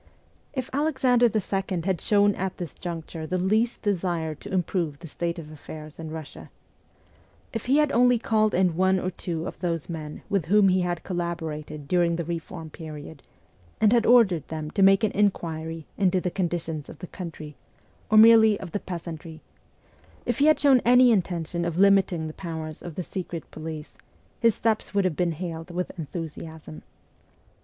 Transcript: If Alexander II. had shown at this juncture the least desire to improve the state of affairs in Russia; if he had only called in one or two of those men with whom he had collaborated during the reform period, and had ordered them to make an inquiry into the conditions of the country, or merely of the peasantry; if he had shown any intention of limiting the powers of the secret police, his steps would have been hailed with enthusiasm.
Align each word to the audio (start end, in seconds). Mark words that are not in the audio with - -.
If 0.53 0.67
Alexander 0.73 1.27
II. 1.27 1.81
had 1.83 2.01
shown 2.01 2.33
at 2.33 2.57
this 2.57 2.73
juncture 2.73 3.27
the 3.27 3.37
least 3.37 3.83
desire 3.83 4.33
to 4.33 4.51
improve 4.51 4.97
the 4.97 5.07
state 5.07 5.37
of 5.37 5.51
affairs 5.51 5.99
in 5.99 6.09
Russia; 6.09 6.49
if 7.53 7.67
he 7.67 7.77
had 7.77 7.91
only 7.91 8.17
called 8.17 8.55
in 8.55 8.75
one 8.75 8.97
or 8.99 9.11
two 9.11 9.45
of 9.45 9.59
those 9.59 9.89
men 9.89 10.23
with 10.27 10.47
whom 10.47 10.69
he 10.69 10.81
had 10.81 11.03
collaborated 11.03 11.87
during 11.87 12.15
the 12.15 12.25
reform 12.25 12.71
period, 12.71 13.21
and 13.79 13.93
had 13.93 14.07
ordered 14.07 14.47
them 14.47 14.71
to 14.71 14.81
make 14.81 15.03
an 15.03 15.11
inquiry 15.11 15.85
into 15.99 16.19
the 16.19 16.31
conditions 16.31 16.89
of 16.89 16.97
the 16.97 17.05
country, 17.05 17.55
or 18.09 18.17
merely 18.17 18.59
of 18.59 18.71
the 18.71 18.79
peasantry; 18.79 19.39
if 20.25 20.39
he 20.39 20.47
had 20.47 20.59
shown 20.59 20.81
any 20.83 21.11
intention 21.11 21.63
of 21.63 21.77
limiting 21.77 22.25
the 22.25 22.33
powers 22.33 22.81
of 22.81 22.95
the 22.95 23.03
secret 23.03 23.51
police, 23.51 23.99
his 24.39 24.55
steps 24.55 24.95
would 24.95 25.05
have 25.05 25.15
been 25.15 25.33
hailed 25.33 25.69
with 25.69 25.91
enthusiasm. 25.99 26.81